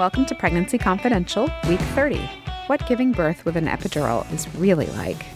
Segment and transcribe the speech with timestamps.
[0.00, 2.26] welcome to Pregnancy Confidential, Week 30
[2.68, 5.26] What Giving Birth with an Epidural is Really Like.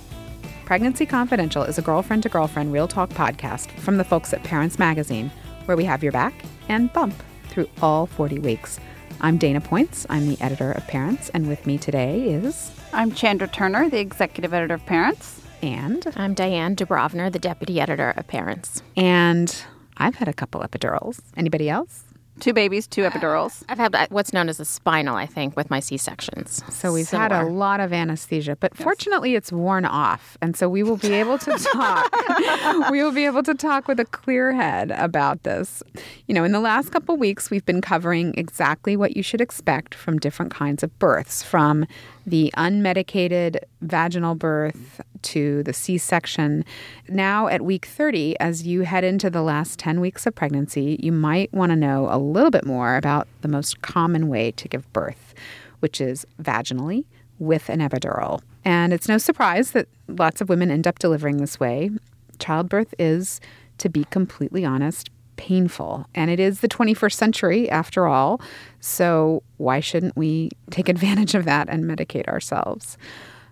[0.64, 4.78] Pregnancy Confidential is a girlfriend to girlfriend real talk podcast from the folks at Parents
[4.78, 5.30] Magazine,
[5.66, 6.32] where we have your back
[6.70, 7.12] and bump
[7.50, 8.80] through all 40 weeks.
[9.20, 10.06] I'm Dana Points.
[10.08, 12.72] I'm the editor of Parents, and with me today is.
[12.94, 15.42] I'm Chandra Turner, the executive editor of Parents.
[15.60, 16.10] And.
[16.16, 18.82] I'm Diane Debrovner, the deputy editor of Parents.
[18.96, 19.54] And
[19.98, 21.20] I've had a couple epidurals.
[21.36, 22.04] Anybody else?
[22.40, 23.62] Two babies, two epidurals.
[23.68, 26.62] I've had uh, what's known as a spinal, I think, with my C sections.
[26.70, 27.28] So we've Similar.
[27.34, 28.82] had a lot of anesthesia, but yes.
[28.82, 30.36] fortunately it's worn off.
[30.42, 32.90] And so we will be able to talk.
[32.90, 35.82] we will be able to talk with a clear head about this.
[36.26, 39.94] You know, in the last couple weeks, we've been covering exactly what you should expect
[39.94, 41.86] from different kinds of births, from
[42.26, 46.64] the unmedicated vaginal birth to the C section.
[47.08, 51.12] Now, at week 30, as you head into the last 10 weeks of pregnancy, you
[51.12, 54.90] might want to know a little bit more about the most common way to give
[54.92, 55.34] birth,
[55.80, 57.04] which is vaginally
[57.38, 58.40] with an epidural.
[58.64, 61.90] And it's no surprise that lots of women end up delivering this way.
[62.38, 63.40] Childbirth is,
[63.78, 66.06] to be completely honest, painful.
[66.14, 68.40] And it is the 21st century, after all.
[68.80, 72.96] So why shouldn't we take advantage of that and medicate ourselves?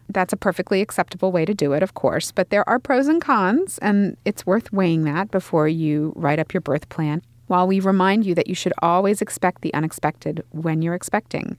[0.09, 3.21] That's a perfectly acceptable way to do it, of course, but there are pros and
[3.21, 7.23] cons, and it's worth weighing that before you write up your birth plan.
[7.47, 11.59] While we remind you that you should always expect the unexpected when you're expecting,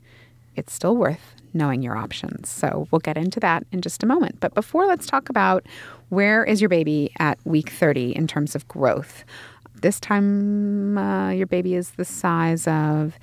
[0.55, 2.49] it's still worth knowing your options.
[2.49, 4.39] So we'll get into that in just a moment.
[4.39, 5.65] But before, let's talk about
[6.09, 9.23] where is your baby at week 30 in terms of growth.
[9.83, 13.19] This time, uh, your baby is the size of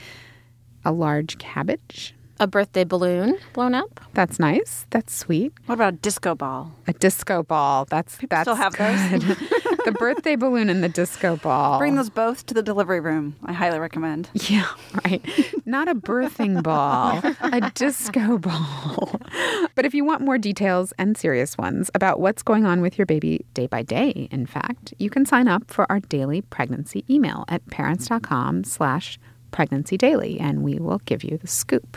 [0.84, 2.14] a large cabbage.
[2.38, 3.98] A birthday balloon blown up.
[4.12, 4.84] That's nice.
[4.90, 5.54] That's sweet.
[5.64, 6.72] What about a disco ball?
[6.86, 7.86] A disco ball.
[7.86, 9.22] That's People that's still have good.
[9.22, 9.36] those.
[9.84, 11.78] the birthday balloon and the disco ball.
[11.78, 13.36] Bring those both to the delivery room.
[13.44, 14.28] I highly recommend.
[14.34, 14.66] Yeah,
[15.04, 15.22] right.
[15.64, 19.20] Not a birthing ball, a disco ball.
[19.74, 23.06] But if you want more details and serious ones about what's going on with your
[23.06, 27.44] baby day by day, in fact, you can sign up for our daily pregnancy email
[27.48, 29.18] at parents.com slash
[29.50, 31.96] pregnancy daily, and we will give you the scoop.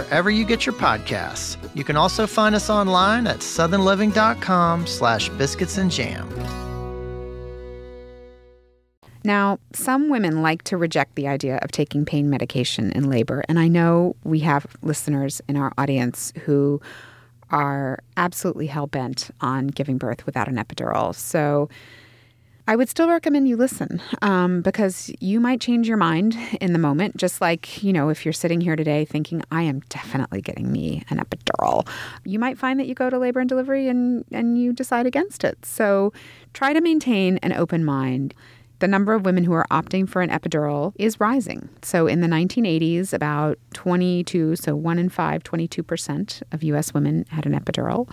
[0.01, 1.57] wherever you get your podcasts.
[1.75, 6.27] You can also find us online at southernliving.com slash biscuits and jam.
[9.23, 13.59] Now, some women like to reject the idea of taking pain medication in labor, and
[13.59, 16.81] I know we have listeners in our audience who
[17.51, 21.13] are absolutely hell bent on giving birth without an epidural.
[21.13, 21.69] So,
[22.67, 26.79] I would still recommend you listen um, because you might change your mind in the
[26.79, 27.17] moment.
[27.17, 31.03] Just like, you know, if you're sitting here today thinking, I am definitely getting me
[31.09, 31.87] an epidural,
[32.23, 35.43] you might find that you go to labor and delivery and, and you decide against
[35.43, 35.65] it.
[35.65, 36.13] So
[36.53, 38.33] try to maintain an open mind
[38.81, 41.69] the number of women who are opting for an epidural is rising.
[41.83, 47.45] So in the 1980s, about 22, so one in five, 22% of US women had
[47.45, 48.09] an epidural.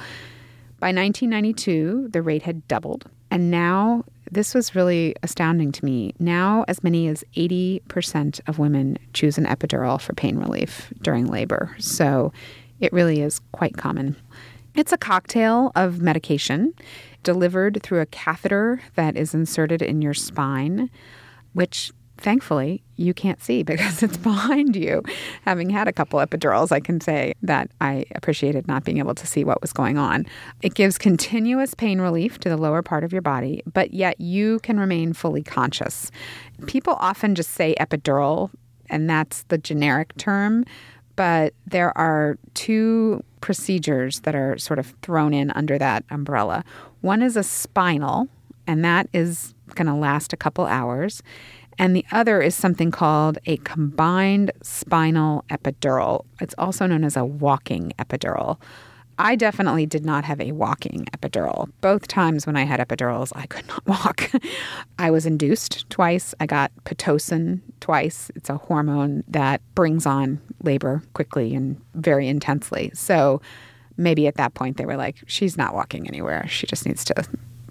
[0.79, 3.07] By 1992, the rate had doubled.
[3.31, 6.15] And now, this was really astounding to me.
[6.19, 11.75] Now, as many as 80% of women choose an epidural for pain relief during labor.
[11.79, 12.33] So
[12.81, 14.17] it really is quite common.
[14.75, 16.75] It's a cocktail of medication
[17.23, 20.91] delivered through a catheter that is inserted in your spine,
[21.53, 21.91] which
[22.21, 25.03] thankfully you can't see because it's behind you.
[25.45, 29.27] Having had a couple epidurals, I can say that I appreciated not being able to
[29.27, 30.27] see what was going on.
[30.63, 34.59] It gives continuous pain relief to the lower part of your body, but yet you
[34.61, 36.11] can remain fully conscious.
[36.67, 38.51] People often just say epidural,
[38.91, 40.65] and that's the generic term
[41.19, 46.65] but there are two procedures that are sort of thrown in under that umbrella.
[47.01, 48.29] One is a spinal,
[48.69, 51.21] and that is going to last a couple hours.
[51.79, 56.25] And the other is something called a combined spinal epidural.
[56.41, 58.59] It's also known as a walking epidural.
[59.21, 61.71] I definitely did not have a walking epidural.
[61.81, 64.31] Both times when I had epidurals, I could not walk.
[64.99, 66.35] I was induced twice.
[66.39, 68.31] I got Pitocin twice.
[68.37, 72.93] It's a hormone that brings on labor quickly and very intensely.
[72.95, 73.41] So
[73.97, 76.47] maybe at that point they were like, she's not walking anywhere.
[76.47, 77.15] She just needs to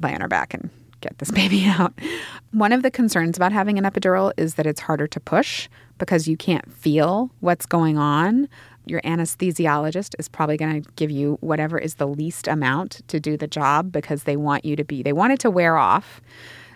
[0.01, 0.69] lay on her back and
[1.01, 1.93] get this baby out.
[2.51, 6.27] One of the concerns about having an epidural is that it's harder to push because
[6.27, 8.47] you can't feel what's going on.
[8.85, 13.35] Your anesthesiologist is probably going to give you whatever is the least amount to do
[13.35, 16.21] the job because they want you to be, they want it to wear off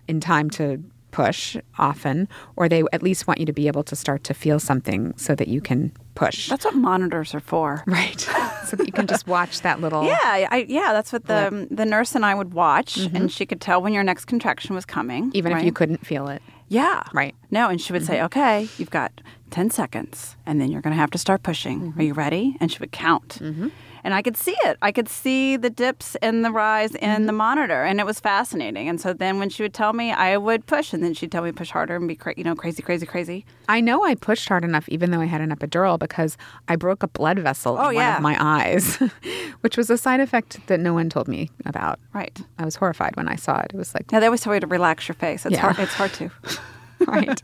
[0.08, 3.96] in time to push often, or they at least want you to be able to
[3.96, 5.92] start to feel something so that you can
[6.26, 6.50] push.
[6.50, 7.84] That's what monitors are for.
[7.88, 8.20] right.
[8.66, 10.06] so you can just watch that little.
[10.06, 13.28] Yeah, I, yeah, that's what the the nurse and I would watch, and mm-hmm.
[13.28, 16.42] she could tell when your next contraction was coming, Even if you couldn't feel it.
[16.68, 17.04] Yeah.
[17.12, 17.36] Right.
[17.50, 18.26] No, and she would say, mm-hmm.
[18.26, 19.12] "Okay, you've got
[19.52, 21.82] ten seconds, and then you're going to have to start pushing.
[21.82, 22.02] Are mm-hmm.
[22.02, 23.40] you ready?" And she would count.
[23.42, 23.70] Mm-hmm.
[24.04, 24.78] And I could see it.
[24.82, 27.26] I could see the dips and the rise in mm-hmm.
[27.28, 28.90] the monitor, and it was fascinating.
[28.90, 31.44] And so then, when she would tell me, I would push, and then she'd tell
[31.44, 33.46] me push harder and be, cra- you know, crazy, crazy, crazy.
[33.70, 36.36] I know I pushed hard enough, even though I had an epidural, because
[36.68, 38.08] I broke a blood vessel Oh, in yeah.
[38.10, 38.96] one of my eyes,
[39.62, 42.00] which was a side effect that no one told me about.
[42.14, 42.40] Right.
[42.58, 43.72] I was horrified when I saw it.
[43.74, 45.46] It was like, Now they always tell you to relax your face.
[45.46, 45.62] It's Yeah.
[45.62, 45.80] hard.
[45.80, 46.32] It's hard to.
[47.08, 47.42] right.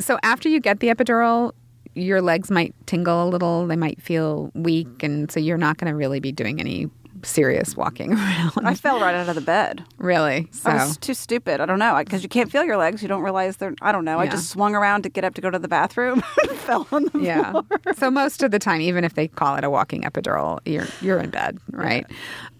[0.00, 1.52] so after you get the epidural,
[1.94, 3.66] your legs might tingle a little.
[3.66, 6.88] They might feel weak, and so you're not going to really be doing any
[7.22, 8.52] serious walking around.
[8.64, 9.84] I fell right out of the bed.
[9.98, 10.48] really.
[10.52, 11.60] So I was too stupid.
[11.60, 13.02] I don't know because you can't feel your legs.
[13.02, 13.74] You don't realize they're.
[13.82, 14.18] I don't know.
[14.18, 16.22] I just swung around to get up to go to the bathroom.
[16.48, 17.50] and fell on the yeah.
[17.52, 17.64] floor.
[17.96, 21.18] so most of the time, even if they call it a walking epidural, you're you're
[21.18, 22.06] in bed, right?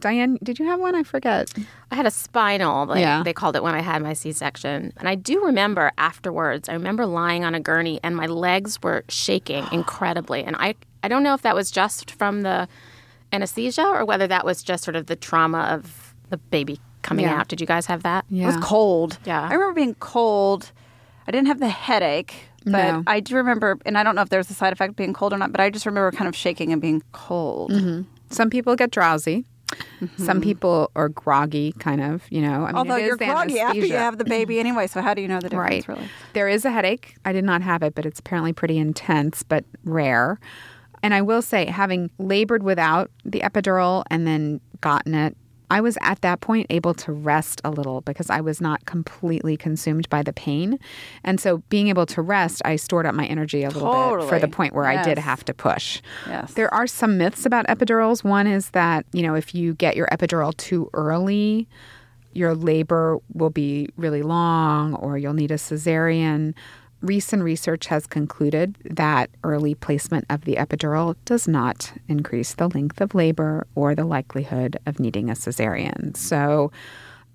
[0.00, 0.94] Diane, did you have one?
[0.94, 1.52] I forget.
[1.90, 3.22] I had a spinal, like Yeah.
[3.24, 4.92] they called it when I had my C section.
[4.98, 9.04] And I do remember afterwards, I remember lying on a gurney and my legs were
[9.08, 10.44] shaking incredibly.
[10.44, 12.68] And I, I don't know if that was just from the
[13.32, 17.40] anesthesia or whether that was just sort of the trauma of the baby coming Yeah.
[17.40, 17.48] out.
[17.48, 18.24] Did you guys have that?
[18.28, 18.44] Yeah.
[18.44, 19.18] It was cold.
[19.24, 19.42] Yeah.
[19.48, 20.72] I remember being cold.
[21.26, 22.34] I didn't have the headache,
[22.64, 23.02] but No.
[23.06, 25.32] I do remember, and I don't know if there's a side effect of being cold
[25.32, 27.70] or not, but I just remember kind of shaking and being cold.
[27.72, 28.02] Mm-hmm.
[28.30, 29.44] Some people get drowsy.
[30.00, 30.24] Mm-hmm.
[30.24, 32.22] Some people are groggy, kind of.
[32.30, 34.60] You know, I mean, Although you're the groggy after you have the baby mm-hmm.
[34.60, 35.96] anyway, so how do you know the difference, Right.
[35.96, 36.08] really?
[36.32, 37.16] There is a headache.
[37.26, 40.40] I did not have it, but it's apparently pretty intense, but rare.
[41.02, 45.36] And I will say, having labored without the epidural and then gotten it,
[45.70, 49.56] I was at that point able to rest a little because I was not completely
[49.56, 50.78] consumed by the pain.
[51.24, 54.38] And so being able to rest, I stored up my energy a little bit for
[54.38, 56.00] the point where I did have to push.
[56.26, 56.54] Yes.
[56.54, 58.24] There are some myths about epidurals.
[58.24, 61.68] One is that, you know, if you get your epidural too early,
[62.32, 66.54] your labor will be really long or you'll need a cesarean.
[67.00, 73.00] Recent research has concluded that early placement of the epidural does not increase the length
[73.00, 76.16] of labor or the likelihood of needing a cesarean.
[76.16, 76.72] So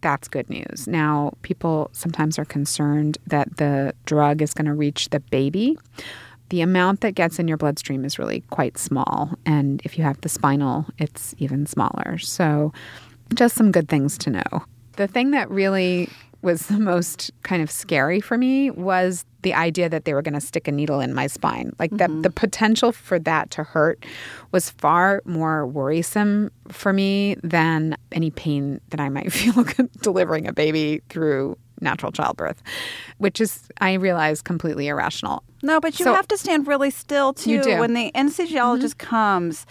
[0.02, 0.86] that's good news.
[0.86, 5.78] Now, people sometimes are concerned that the drug is going to reach the baby.
[6.50, 9.34] The amount that gets in your bloodstream is really quite small.
[9.46, 12.18] And if you have the spinal, it's even smaller.
[12.18, 12.74] So,
[13.34, 14.66] just some good things to know.
[14.98, 16.10] The thing that really
[16.42, 20.34] was the most kind of scary for me was the idea that they were going
[20.34, 21.72] to stick a needle in my spine.
[21.80, 24.04] Like that the potential for that to hurt
[24.52, 29.64] was far more worrisome for me than any pain that I might feel
[30.02, 32.62] delivering a baby through natural childbirth,
[33.18, 35.44] which is I realize completely irrational.
[35.62, 37.52] No, but you So- have to stand really still too.
[37.52, 37.70] You do.
[37.72, 37.80] Mm-hmm.
[37.80, 39.66] When the anesthesiologist comes,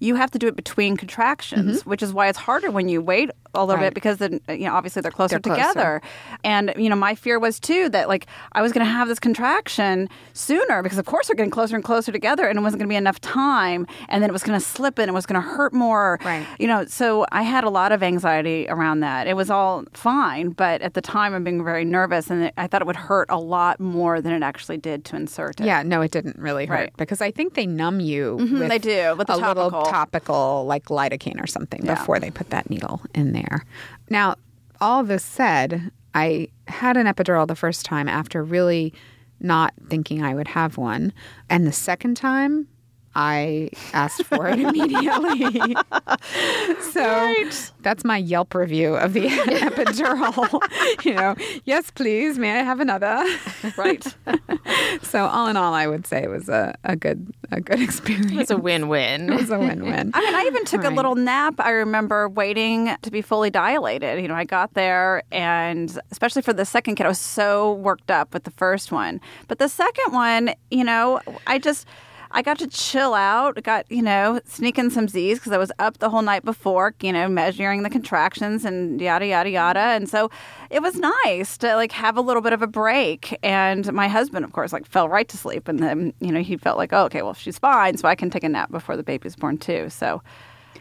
[0.00, 3.30] you have to do it between contractions, which is why it's harder when you wait
[3.54, 3.82] a little Mm-hmm.
[3.82, 3.88] Right.
[3.88, 5.68] bit because then you know obviously they're closer They're closer.
[5.72, 6.02] together.
[6.44, 9.18] And you know my fear was too that like I was going to have this
[9.18, 12.88] contraction sooner because of course they're getting closer and closer together and it wasn't going
[12.88, 15.40] to be enough time and then it was going to slip and it was going
[15.40, 16.18] to hurt more.
[16.24, 16.46] Right.
[16.58, 19.26] You know, so I had a lot of anxiety around that.
[19.26, 22.80] It was all fine, but at the time I'm being very nervous and I thought
[22.82, 25.66] it would hurt a lot more than it actually did to insert it.
[25.66, 26.92] Yeah, no, it didn't really hurt Right.
[26.96, 28.36] because I think they numb you.
[28.36, 29.82] with they do, with the a little topical.
[29.90, 31.94] topical, like lidocaine or something, Yeah.
[31.94, 33.41] before they put that needle in there.
[34.08, 34.36] Now,
[34.80, 38.92] all this said, I had an epidural the first time after really
[39.40, 41.12] not thinking I would have one,
[41.48, 42.68] and the second time.
[43.14, 45.76] I asked for it immediately.
[46.92, 47.34] so
[47.80, 50.60] that's my Yelp review of the epidural.
[51.04, 53.24] you know, yes, please, may I have another?
[53.76, 54.04] Right.
[55.02, 58.32] So all in all, I would say it was a, a good a good experience.
[58.32, 59.30] It's a win-win.
[59.32, 60.10] It was a win-win.
[60.14, 60.92] I mean, I even took Right.
[60.92, 61.54] a little nap.
[61.58, 64.20] I remember waiting to be fully dilated.
[64.22, 68.10] You know, I got there, and especially for the second kid, I was so worked
[68.10, 69.20] up with the first one.
[69.48, 71.86] But the second one, you know, I just.
[72.34, 75.98] I got to chill out, got, you know, sneaking some Z's because I was up
[75.98, 79.80] the whole night before, you know, measuring the contractions and yada, yada, yada.
[79.80, 80.30] And so
[80.70, 83.38] it was nice to like have a little bit of a break.
[83.42, 85.68] And my husband, of course, like fell right to sleep.
[85.68, 87.98] And then, you know, he felt like, oh, okay, well, she's fine.
[87.98, 89.90] So I can take a nap before the baby's born too.
[89.90, 90.22] So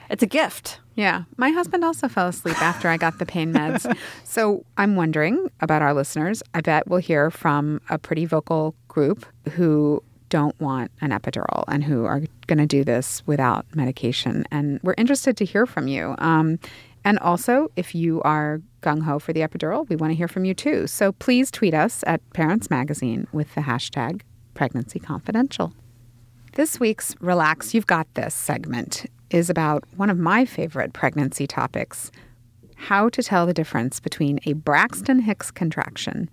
[0.09, 0.79] it's a gift.
[0.95, 1.23] Yeah.
[1.37, 3.93] My husband also fell asleep after I got the pain meds.
[4.23, 6.43] so I'm wondering about our listeners.
[6.53, 11.83] I bet we'll hear from a pretty vocal group who don't want an epidural and
[11.83, 14.45] who are going to do this without medication.
[14.49, 16.15] And we're interested to hear from you.
[16.17, 16.57] Um,
[17.03, 20.45] and also, if you are gung ho for the epidural, we want to hear from
[20.45, 20.87] you too.
[20.87, 24.21] So please tweet us at Parents Magazine with the hashtag
[24.53, 25.73] Pregnancy Confidential.
[26.53, 32.11] This week's Relax You've Got This segment is about one of my favorite pregnancy topics
[32.75, 36.29] how to tell the difference between a Braxton Hicks contraction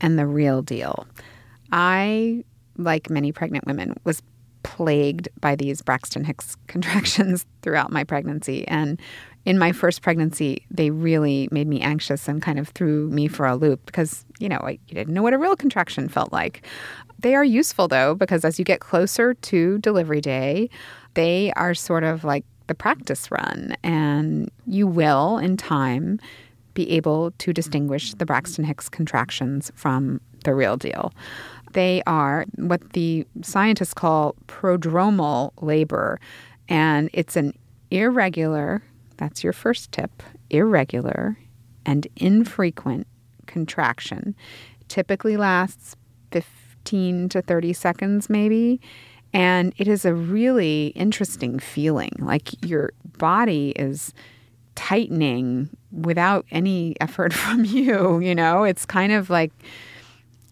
[0.00, 1.06] and the real deal.
[1.70, 2.44] I,
[2.76, 4.22] like many pregnant women, was
[4.62, 8.66] plagued by these Braxton Hicks contractions throughout my pregnancy.
[8.66, 9.00] And
[9.44, 13.46] in my first pregnancy, they really made me anxious and kind of threw me for
[13.46, 16.66] a loop because, you know, I you didn't know what a real contraction felt like.
[17.18, 20.70] They are useful though, because as you get closer to delivery day,
[21.12, 26.18] they are sort of like the practice run, and you will, in time,
[26.72, 31.12] be able to distinguish the Braxton Hicks contractions from the real deal.
[31.74, 36.18] They are what the scientists call prodromal labor,
[36.68, 37.56] and it's an
[37.90, 38.82] irregular,
[39.16, 41.38] that's your first tip, irregular
[41.86, 43.06] and infrequent
[43.46, 44.34] contraction.
[44.88, 45.94] Typically lasts
[46.30, 48.80] 15 to 30 seconds, maybe
[49.34, 52.12] and it is a really interesting feeling.
[52.20, 54.14] Like your body is
[54.76, 58.62] tightening without any effort from you, you know?
[58.62, 59.52] It's kind of like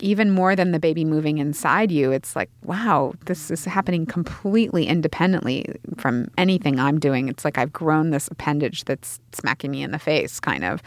[0.02, 4.86] even more than the baby moving inside you, it's like, wow, this is happening completely
[4.86, 5.64] independently
[5.96, 7.28] from anything I'm doing.
[7.28, 10.82] It's like I've grown this appendage that's smacking me in the face, kind of.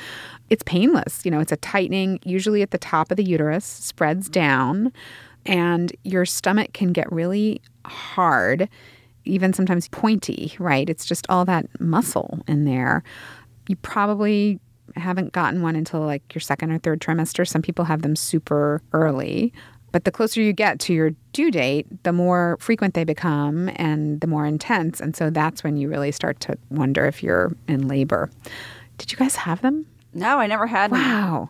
[0.50, 1.24] It's painless.
[1.24, 4.92] You know, it's a tightening, usually at the top of the uterus, spreads down,
[5.46, 8.68] and your stomach can get really hard,
[9.24, 10.90] even sometimes pointy, right?
[10.90, 13.02] It's just all that muscle in there.
[13.70, 14.60] You probably
[14.96, 17.48] haven't gotten one until like your second or third trimester.
[17.48, 19.54] Some people have them super early.
[19.92, 24.20] But the closer you get to your due date, the more frequent they become and
[24.20, 25.00] the more intense.
[25.00, 28.30] And so that's when you really start to wonder if you're in labor.
[28.98, 29.86] Did you guys have them?
[30.14, 30.92] No, I never had.
[30.92, 31.50] Wow.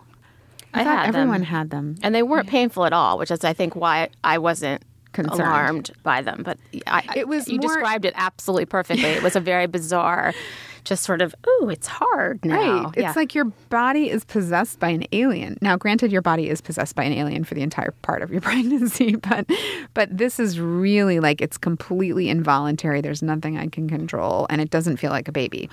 [0.76, 1.44] I, I thought had everyone them.
[1.44, 1.96] had them.
[2.04, 4.84] And they weren't painful at all, which is, I think, why I wasn't
[5.14, 5.40] Concerned.
[5.40, 6.44] alarmed by them.
[6.44, 9.06] But I, It was you more- described it absolutely perfectly.
[9.10, 10.34] It was a very bizarre,
[10.86, 12.84] just sort of, ooh, it's hard now.
[12.86, 12.88] Right.
[12.96, 13.14] It's Yeah.
[13.16, 15.58] like your body is possessed by an alien.
[15.62, 18.42] Now, granted, your body is possessed by an alien for the entire part of your
[18.50, 19.46] pregnancy, but
[19.94, 23.02] but this is really like it's completely involuntary.
[23.02, 25.70] There's nothing I can control, and it doesn't feel like a baby.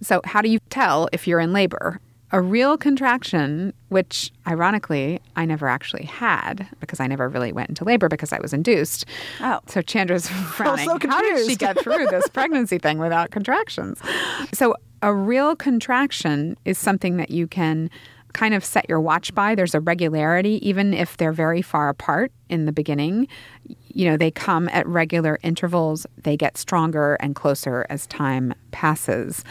[0.00, 2.00] So, how do you tell if you're in labor?
[2.32, 7.84] A real contraction, which ironically I never actually had because I never really went into
[7.84, 9.04] labor because I was induced.
[9.40, 9.60] Oh.
[9.66, 10.86] So Chandra's frowning.
[10.86, 14.00] so How did she get through this pregnancy thing without contractions?
[14.54, 17.90] So a real contraction is something that you can
[18.32, 19.54] kind of set your watch by.
[19.54, 23.28] There's a regularity, even if they're very far apart in the beginning.
[23.92, 29.44] You know, they come at regular intervals, they get stronger and closer as time passes.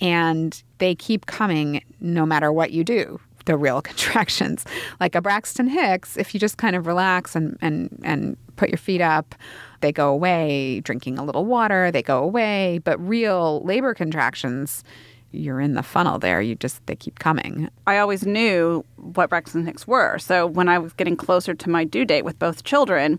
[0.00, 3.20] And they keep coming no matter what you do.
[3.46, 4.64] The real contractions,
[5.00, 8.78] like a Braxton Hicks, if you just kind of relax and, and, and put your
[8.78, 9.34] feet up,
[9.80, 10.80] they go away.
[10.80, 12.80] Drinking a little water, they go away.
[12.82, 14.82] But real labor contractions,
[15.30, 16.40] you're in the funnel there.
[16.40, 17.68] You just, they keep coming.
[17.86, 20.18] I always knew what Braxton Hicks were.
[20.18, 23.18] So when I was getting closer to my due date with both children,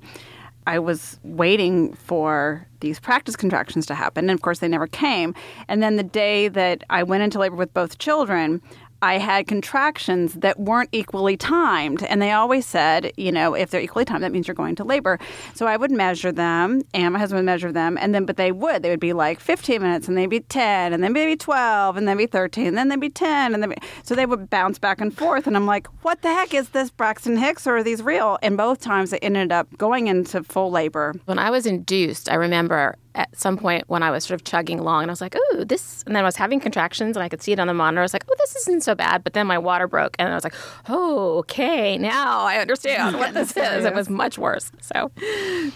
[0.68, 4.30] I was waiting for these practice contractions to happen.
[4.30, 5.34] And of course, they never came.
[5.68, 8.62] And then the day that I went into labor with both children,
[9.02, 12.04] I had contractions that weren't equally timed.
[12.04, 14.84] And they always said, you know, if they're equally timed, that means you're going to
[14.84, 15.20] labor.
[15.54, 17.98] So I would measure them, and my husband would measure them.
[18.00, 18.84] And then, but they would.
[18.84, 22.08] They would be like 15 minutes, and they'd be 10, and then maybe 12, and
[22.08, 23.54] then be 13, and then they'd be 10.
[23.54, 25.48] And then so they would bounce back and forth.
[25.48, 28.38] And I'm like, what the heck is this Braxton Hicks, or are these real?
[28.42, 31.14] And both times it ended up going into full labor.
[31.26, 34.80] When I was induced, I remember at some point when I was sort of chugging
[34.80, 37.30] along and I was like, oh, this, and then I was having contractions and I
[37.30, 38.02] could see it on the monitor.
[38.02, 39.24] I was like, oh, this isn't so bad.
[39.24, 40.54] But then my water broke and I was like,
[40.90, 43.86] oh, okay, now I understand what this is.
[43.86, 44.72] It was much worse.
[44.82, 45.12] So,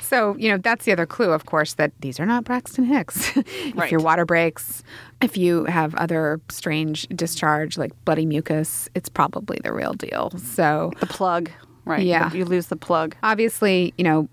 [0.01, 3.35] So, you know, that's the other clue, of course, that these are not Braxton Hicks.
[3.37, 3.89] if Right.
[3.91, 4.83] your water breaks,
[5.21, 10.31] if you have other strange discharge like bloody mucus, it's probably the real deal.
[10.37, 11.49] So, The plug,
[11.85, 12.03] right?
[12.05, 12.31] Yeah.
[12.33, 13.15] You lose the plug.
[13.23, 14.27] obviously, you know,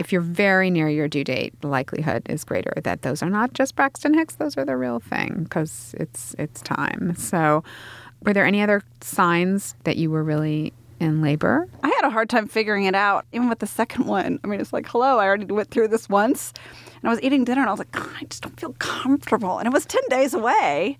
[0.00, 3.52] if you're very near your due date, the likelihood is greater that those are not
[3.52, 7.14] just Braxton Hicks; those are the real thing because it's it's time.
[7.18, 7.62] So,
[8.24, 11.68] were there any other signs that you were really in labor?
[11.82, 14.40] I had a hard time figuring it out, even with the second one.
[14.42, 16.54] I mean, it's like, hello, I already went through this once.
[17.02, 19.58] And I was eating dinner and I was like, God, I just don't feel comfortable.
[19.58, 20.98] And it was 10 days away.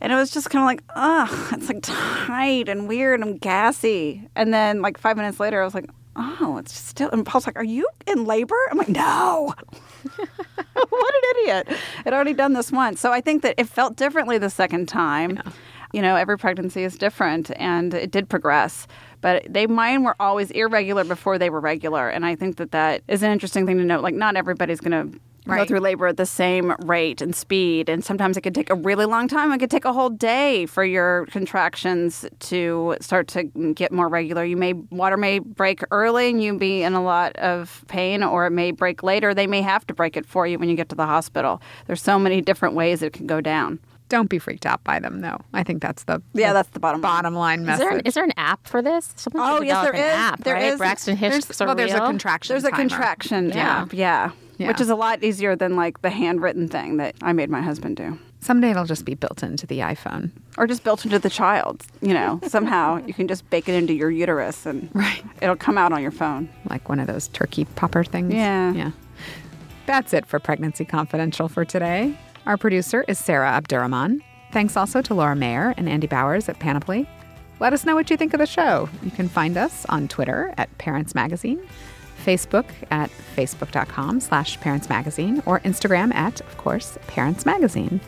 [0.00, 4.26] And it was just kind of like, ugh, it's like tight and weird and gassy.
[4.34, 7.10] And then, like, five minutes later, I was like, oh, it's still.
[7.10, 8.56] And Paul's like, are you in labor?
[8.70, 9.54] I'm like, no.
[10.74, 11.68] what an idiot.
[12.04, 13.00] I'd already done this once.
[13.00, 15.36] So I think that it felt differently the second time.
[15.36, 15.52] Yeah.
[15.92, 18.86] You know, every pregnancy is different and it did progress.
[19.20, 22.08] But they mine were always irregular before they were regular.
[22.08, 24.02] And I think that that is an interesting thing to note.
[24.02, 25.58] Like, not everybody's going to right.
[25.58, 27.88] go through labor at the same rate and speed.
[27.88, 29.52] And sometimes it could take a really long time.
[29.52, 33.44] It could take a whole day for your contractions to start to
[33.74, 34.44] get more regular.
[34.44, 38.46] You may water may break early and you be in a lot of pain, or
[38.46, 39.34] it may break later.
[39.34, 41.60] They may have to break it for you when you get to the hospital.
[41.86, 43.80] There's so many different ways it can go down.
[44.10, 45.38] Don't be freaked out by them, though.
[45.54, 47.80] I think that's the yeah, that's the bottom bottom line, message.
[47.80, 49.12] Is there, an, is there an app for this?
[49.14, 50.16] Someone oh yes, there an is.
[50.16, 50.64] App, there right?
[50.64, 50.78] is.
[50.78, 51.60] Braxton Hicks.
[51.60, 52.52] Well, there's a contraction.
[52.52, 52.88] There's a timer.
[52.88, 53.50] contraction.
[53.50, 53.86] Yeah.
[53.92, 54.32] yeah.
[54.60, 54.68] Yeah.
[54.68, 57.96] Which is a lot easier than like the handwritten thing that I made my husband
[57.96, 58.18] do.
[58.40, 60.30] Someday it'll just be built into the iPhone.
[60.58, 61.82] Or just built into the child.
[62.02, 65.24] You know, somehow you can just bake it into your uterus and right.
[65.40, 66.50] it'll come out on your phone.
[66.68, 68.34] Like one of those turkey popper things.
[68.34, 68.74] Yeah.
[68.74, 68.90] Yeah.
[69.86, 72.18] That's it for Pregnancy Confidential for today.
[72.44, 74.22] Our producer is Sarah Abdurrahman.
[74.52, 77.08] Thanks also to Laura Mayer and Andy Bowers at Panoply.
[77.60, 78.90] Let us know what you think of the show.
[79.02, 81.66] You can find us on Twitter at Parents Magazine
[82.24, 88.00] Facebook at facebook.com slash parentsmagazine, or Instagram at, of course, Parents Magazine.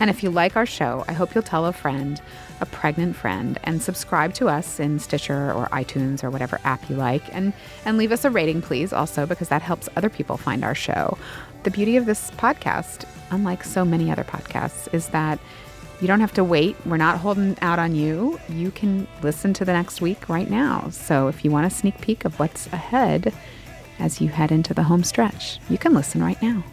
[0.00, 2.20] And if you like our show, I hope you'll tell a friend,
[2.62, 6.96] a pregnant friend, and subscribe to us in Stitcher or iTunes or whatever app you
[6.96, 7.22] like.
[7.34, 7.52] And,
[7.84, 11.18] and leave us a rating, please, also, because that helps other people find our show.
[11.64, 15.38] The beauty of this podcast, unlike so many other podcasts, is that
[16.00, 16.76] you don't have to wait.
[16.86, 18.40] We're not holding out on you.
[18.48, 20.88] You can listen to the next week right now.
[20.90, 23.34] So if you want a sneak peek of what's ahead
[23.98, 26.64] as you head into the home stretch, you can listen right now.